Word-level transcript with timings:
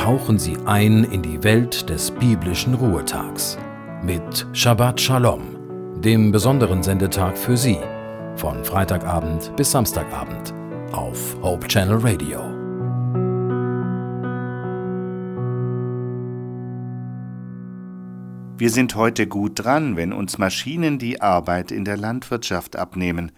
tauchen 0.00 0.38
Sie 0.38 0.56
ein 0.64 1.04
in 1.04 1.20
die 1.20 1.44
Welt 1.44 1.90
des 1.90 2.10
biblischen 2.10 2.72
Ruhetags 2.72 3.58
mit 4.02 4.46
Shabbat 4.54 4.98
Shalom, 4.98 6.00
dem 6.00 6.32
besonderen 6.32 6.82
Sendetag 6.82 7.36
für 7.36 7.54
Sie, 7.54 7.76
von 8.34 8.64
Freitagabend 8.64 9.54
bis 9.56 9.72
Samstagabend 9.72 10.54
auf 10.92 11.36
Hope 11.42 11.68
Channel 11.68 11.98
Radio. 11.98 12.40
Wir 18.56 18.70
sind 18.70 18.94
heute 18.94 19.26
gut 19.26 19.62
dran, 19.62 19.96
wenn 19.96 20.14
uns 20.14 20.38
Maschinen 20.38 20.98
die 20.98 21.20
Arbeit 21.20 21.70
in 21.70 21.84
der 21.84 21.98
Landwirtschaft 21.98 22.74
abnehmen. 22.74 23.32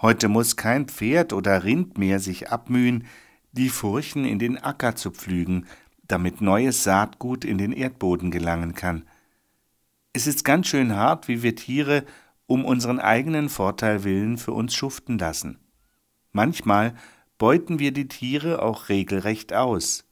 Heute 0.00 0.28
muss 0.28 0.54
kein 0.54 0.86
Pferd 0.86 1.32
oder 1.32 1.64
Rind 1.64 1.98
mehr 1.98 2.20
sich 2.20 2.52
abmühen, 2.52 3.02
die 3.50 3.68
Furchen 3.68 4.24
in 4.24 4.38
den 4.38 4.58
Acker 4.58 4.94
zu 4.94 5.10
pflügen, 5.10 5.66
damit 6.08 6.40
neues 6.40 6.84
Saatgut 6.84 7.44
in 7.44 7.58
den 7.58 7.72
Erdboden 7.72 8.30
gelangen 8.30 8.74
kann. 8.74 9.04
Es 10.12 10.26
ist 10.26 10.44
ganz 10.44 10.66
schön 10.66 10.96
hart, 10.96 11.28
wie 11.28 11.42
wir 11.42 11.54
Tiere 11.54 12.04
um 12.46 12.64
unseren 12.64 12.98
eigenen 12.98 13.50
Vorteil 13.50 14.04
willen 14.04 14.38
für 14.38 14.52
uns 14.52 14.74
schuften 14.74 15.18
lassen. 15.18 15.58
Manchmal 16.32 16.94
beuten 17.36 17.78
wir 17.78 17.92
die 17.92 18.08
Tiere 18.08 18.62
auch 18.62 18.88
regelrecht 18.88 19.52
aus. 19.52 20.04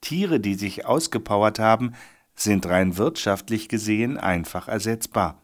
Tiere, 0.00 0.40
die 0.40 0.54
sich 0.54 0.86
ausgepowert 0.86 1.58
haben, 1.58 1.94
sind 2.34 2.66
rein 2.66 2.96
wirtschaftlich 2.96 3.68
gesehen 3.68 4.18
einfach 4.18 4.68
ersetzbar. 4.68 5.42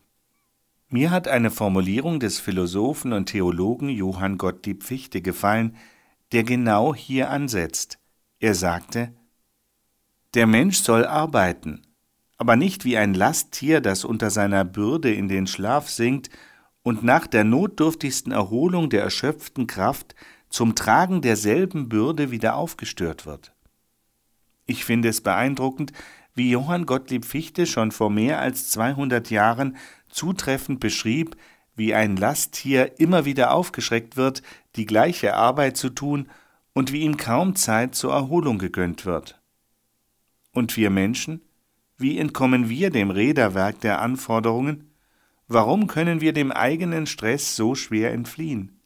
Mir 0.89 1.11
hat 1.11 1.27
eine 1.27 1.51
Formulierung 1.51 2.21
des 2.21 2.39
Philosophen 2.39 3.13
und 3.13 3.27
Theologen 3.27 3.89
Johann 3.89 4.39
Gottlieb 4.39 4.85
Fichte 4.85 5.21
gefallen, 5.21 5.77
der 6.33 6.45
genau 6.45 6.95
hier 6.95 7.31
ansetzt. 7.31 7.99
Er 8.39 8.55
sagte, 8.55 9.13
der 10.37 10.47
Mensch 10.47 10.79
soll 10.79 11.07
arbeiten, 11.07 11.83
aber 12.37 12.57
nicht 12.57 12.85
wie 12.85 12.99
ein 12.99 13.15
Lasttier, 13.15 13.81
das 13.81 14.05
unter 14.05 14.31
seiner 14.31 14.67
Bürde 14.67 15.13
in 15.13 15.29
den 15.29 15.47
Schlaf 15.47 15.89
sinkt 15.89 16.29
und 16.83 17.03
nach 17.03 17.27
der 17.27 17.43
notdürftigsten 17.43 18.33
Erholung 18.33 18.91
der 18.91 19.03
erschöpften 19.03 19.67
Kraft 19.67 20.15
zum 20.51 20.75
Tragen 20.75 21.23
derselben 21.23 21.89
Bürde 21.89 22.31
wieder 22.31 22.57
aufgestört 22.57 23.25
wird. 23.25 23.55
Ich 24.67 24.85
finde 24.85 25.09
es 25.09 25.23
beeindruckend, 25.23 25.93
wie 26.35 26.51
Johann 26.51 26.85
Gottlieb 26.85 27.25
Fichte 27.25 27.65
schon 27.65 27.91
vor 27.91 28.11
mehr 28.11 28.39
als 28.39 28.71
200 28.71 29.31
Jahren 29.31 29.79
zutreffend 30.11 30.81
beschrieb, 30.81 31.37
wie 31.77 31.95
ein 31.95 32.17
Lasttier 32.17 33.01
immer 33.01 33.25
wieder 33.25 33.53
aufgeschreckt 33.53 34.19
wird, 34.19 34.43
die 34.77 34.85
gleiche 34.85 35.35
Arbeit 35.35 35.79
zu 35.79 35.89
tun 35.89 36.29
und 36.75 36.93
wie 36.93 37.01
ihm 37.01 37.17
kaum 37.17 37.57
Zeit 37.57 37.95
zur 37.95 38.13
Erholung 38.13 38.59
gegönnt 38.59 39.07
wird. 39.07 39.41
Und 40.57 40.75
wir 40.79 40.89
Menschen? 40.89 41.43
Wie 41.99 42.17
entkommen 42.17 42.71
wir 42.71 42.89
dem 42.89 43.11
Räderwerk 43.11 43.79
der 43.83 44.01
Anforderungen? 44.01 44.91
Warum 45.49 45.87
können 45.87 46.23
wir 46.23 46.33
dem 46.33 46.51
eigenen 46.51 47.05
Stress 47.05 47.57
so 47.57 47.75
schwer 47.75 48.15
entfliehen? 48.15 48.81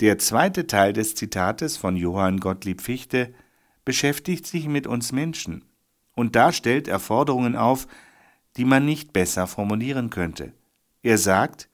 Der 0.00 0.18
zweite 0.18 0.66
Teil 0.66 0.92
des 0.92 1.14
Zitates 1.14 1.78
von 1.78 1.96
Johann 1.96 2.40
Gottlieb 2.40 2.82
Fichte 2.82 3.32
beschäftigt 3.86 4.46
sich 4.46 4.68
mit 4.68 4.86
uns 4.86 5.12
Menschen, 5.12 5.64
und 6.14 6.36
da 6.36 6.52
stellt 6.52 6.88
er 6.88 7.00
Forderungen 7.00 7.56
auf, 7.56 7.86
die 8.58 8.66
man 8.66 8.84
nicht 8.84 9.14
besser 9.14 9.46
formulieren 9.46 10.10
könnte. 10.10 10.52
Er 11.02 11.16
sagt, 11.16 11.70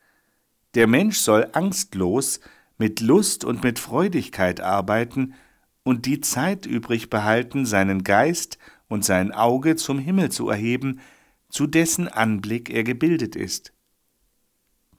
der 0.76 0.86
Mensch 0.86 1.18
soll 1.18 1.48
angstlos, 1.54 2.38
mit 2.78 3.00
Lust 3.00 3.44
und 3.44 3.64
mit 3.64 3.80
Freudigkeit 3.80 4.60
arbeiten 4.60 5.34
und 5.82 6.06
die 6.06 6.20
Zeit 6.20 6.66
übrig 6.66 7.10
behalten, 7.10 7.66
seinen 7.66 8.04
Geist 8.04 8.58
und 8.88 9.04
sein 9.04 9.32
Auge 9.32 9.76
zum 9.76 9.98
Himmel 9.98 10.30
zu 10.30 10.48
erheben, 10.48 11.00
zu 11.48 11.66
dessen 11.66 12.08
Anblick 12.08 12.70
er 12.70 12.84
gebildet 12.84 13.36
ist. 13.36 13.72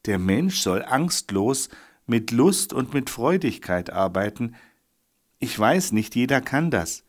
Der 0.05 0.19
Mensch 0.19 0.59
soll 0.59 0.83
angstlos, 0.83 1.69
mit 2.05 2.31
Lust 2.31 2.71
und 2.71 2.93
mit 2.93 3.09
Freudigkeit 3.09 3.91
arbeiten. 3.91 4.55
Ich 5.39 5.57
weiß, 5.59 5.91
nicht 5.91 6.15
jeder 6.15 6.41
kann 6.41 6.71
das, 6.71 7.03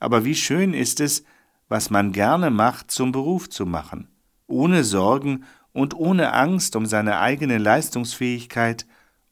aber 0.00 0.24
wie 0.24 0.34
schön 0.34 0.74
ist 0.74 1.00
es, 1.00 1.24
was 1.68 1.88
man 1.88 2.10
gerne 2.12 2.50
macht, 2.50 2.90
zum 2.90 3.12
Beruf 3.12 3.48
zu 3.48 3.64
machen, 3.64 4.08
ohne 4.48 4.82
Sorgen 4.82 5.44
und 5.72 5.94
ohne 5.94 6.32
Angst 6.32 6.74
um 6.74 6.84
seine 6.84 7.20
eigene 7.20 7.58
Leistungsfähigkeit 7.58 8.86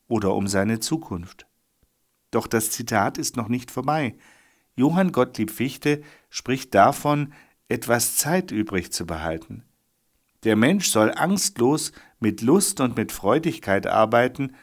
oder 0.06 0.34
um 0.34 0.46
seine 0.46 0.78
Zukunft. 0.78 1.46
Doch 2.30 2.46
das 2.46 2.70
Zitat 2.70 3.18
ist 3.18 3.36
noch 3.36 3.48
nicht 3.48 3.72
vorbei. 3.72 4.16
Johann 4.78 5.10
Gottlieb 5.10 5.50
Fichte 5.50 6.02
spricht 6.30 6.72
davon, 6.72 7.32
etwas 7.68 8.16
Zeit 8.16 8.52
übrig 8.52 8.92
zu 8.92 9.06
behalten. 9.06 9.64
Der 10.44 10.54
Mensch 10.54 10.88
soll 10.88 11.12
angstlos 11.12 11.90
mit 12.20 12.42
Lust 12.42 12.80
und 12.80 12.96
mit 12.96 13.10
Freudigkeit 13.10 13.88
arbeiten 13.88 14.54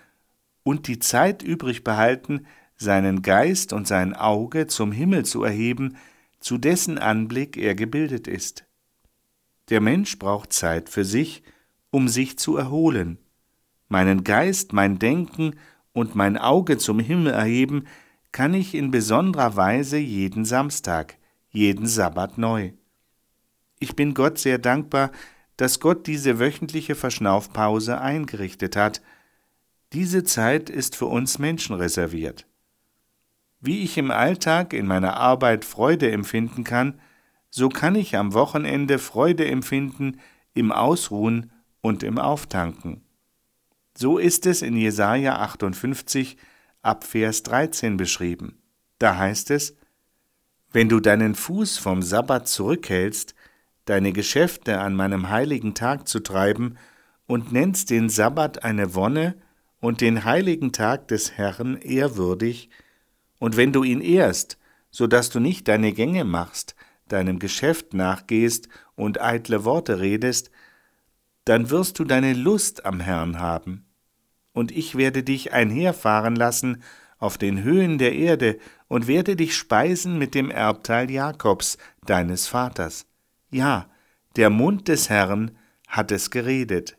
und 0.64 0.88
die 0.88 1.00
Zeit 1.00 1.44
übrig 1.44 1.84
behalten, 1.84 2.48
seinen 2.78 3.24
Geist 3.24 3.74
und 3.74 3.88
sein 3.88 4.14
Auge 4.14 4.68
zum 4.68 4.94
Himmel 4.94 5.26
zu 5.26 5.44
erheben, 5.44 5.98
zu 6.40 6.58
dessen 6.58 6.98
Anblick 6.98 7.58
er 7.58 7.76
gebildet 7.76 8.28
ist. 8.30 8.66
Der 9.70 9.82
Mensch 9.82 10.18
braucht 10.18 10.54
Zeit 10.54 10.90
für 10.90 11.04
sich, 11.04 11.44
um 11.92 12.08
sich 12.08 12.40
zu 12.40 12.56
erholen, 12.56 13.18
meinen 13.90 14.24
Geist, 14.24 14.72
mein 14.72 14.98
Denken 14.98 15.56
und 15.92 16.16
mein 16.16 16.38
Auge 16.38 16.78
zum 16.78 17.00
Himmel 17.00 17.34
erheben, 17.34 17.84
kann 18.36 18.54
ich 18.54 18.76
in 18.76 18.92
besonderer 18.92 19.56
Weise 19.56 19.98
jeden 19.98 20.44
Samstag, 20.44 21.18
jeden 21.52 21.88
Sabbat 21.88 22.38
neu. 22.38 22.74
Ich 23.80 23.96
bin 23.96 24.14
Gott 24.14 24.40
sehr 24.40 24.58
dankbar, 24.58 25.14
dass 25.56 25.80
Gott 25.80 26.06
diese 26.06 26.38
wöchentliche 26.38 26.96
Verschnaufpause 26.96 28.02
eingerichtet 28.02 28.76
hat. 28.76 29.02
Diese 29.94 30.26
Zeit 30.26 30.70
ist 30.70 30.98
für 30.98 31.06
uns 31.06 31.40
Menschen 31.40 31.78
reserviert. 31.78 32.46
Wie 33.62 33.84
ich 33.84 33.98
im 33.98 34.12
Alltag 34.12 34.74
in 34.74 34.86
meiner 34.86 35.16
Arbeit 35.16 35.64
Freude 35.64 36.12
empfinden 36.12 36.66
kann, 36.66 37.00
so 37.50 37.70
kann 37.70 37.96
ich 37.96 38.18
am 38.18 38.34
Wochenende 38.34 39.00
Freude 39.00 39.48
empfinden 39.48 40.20
im 40.54 40.74
Ausruhen 40.74 41.54
und 41.80 42.04
im 42.04 42.18
Auftanken. 42.18 43.02
So 43.98 44.18
ist 44.18 44.46
es 44.46 44.62
in 44.62 44.76
Jesaja 44.76 45.40
58 45.40 46.36
ab 46.86 47.04
Vers 47.04 47.44
13 47.44 47.98
beschrieben. 47.98 48.62
Da 49.00 49.18
heißt 49.18 49.52
es: 49.52 49.76
Wenn 50.72 50.90
du 50.90 51.00
deinen 51.00 51.36
Fuß 51.36 51.78
vom 51.78 52.02
Sabbat 52.02 52.48
zurückhältst, 52.48 53.36
deine 53.86 54.14
Geschäfte 54.14 54.80
an 54.80 54.96
meinem 54.96 55.30
heiligen 55.30 55.74
Tag 55.74 56.08
zu 56.08 56.20
treiben 56.20 56.78
und 57.28 57.52
nennst 57.52 57.90
den 57.90 58.10
Sabbat 58.10 58.64
eine 58.64 58.96
Wonne 58.96 59.36
und 59.80 60.02
den 60.02 60.26
heiligen 60.26 60.72
Tag 60.72 61.08
des 61.08 61.34
Herrn 61.34 61.78
ehrwürdig, 61.78 62.70
und 63.38 63.58
wenn 63.58 63.74
du 63.74 63.84
ihn 63.84 64.02
ehrst, 64.02 64.58
so 64.92 65.08
dass 65.08 65.30
du 65.30 65.40
nicht 65.40 65.68
deine 65.68 65.92
Gänge 65.92 66.24
machst, 66.24 66.76
deinem 67.10 67.38
Geschäft 67.38 67.94
nachgehst 67.94 68.70
und 68.96 69.22
eitle 69.22 69.66
Worte 69.66 70.00
redest, 70.00 70.52
dann 71.44 71.70
wirst 71.70 72.00
du 72.00 72.06
deine 72.06 72.34
Lust 72.34 72.86
am 72.86 73.02
Herrn 73.02 73.40
haben. 73.40 73.86
Und 74.56 74.72
ich 74.72 74.96
werde 74.96 75.22
dich 75.22 75.52
einherfahren 75.52 76.38
lassen 76.38 76.82
auf 77.20 77.38
den 77.38 77.62
Höhen 77.62 77.98
der 77.98 78.14
Erde 78.14 78.58
und 78.88 79.06
werde 79.06 79.36
dich 79.36 79.54
speisen 79.54 80.18
mit 80.18 80.34
dem 80.34 80.50
Erbteil 80.50 81.12
Jakobs, 81.12 81.78
deines 82.06 82.48
Vaters. 82.48 83.06
Ja, 83.52 83.90
der 84.38 84.50
Mund 84.50 84.88
des 84.88 85.10
Herrn 85.10 85.52
hat 85.90 86.10
es 86.12 86.32
geredet. 86.32 86.98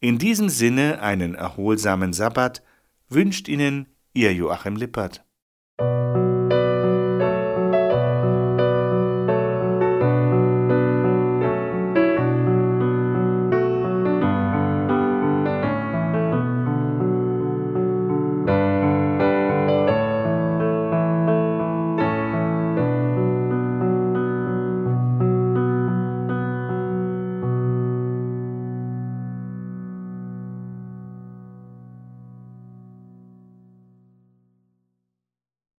In 0.00 0.18
diesem 0.18 0.50
Sinne 0.50 1.00
einen 1.00 1.34
erholsamen 1.34 2.12
Sabbat 2.12 2.62
wünscht 3.08 3.48
Ihnen 3.48 3.86
Ihr 4.12 4.34
Joachim 4.34 4.76
Lippert. 4.76 5.24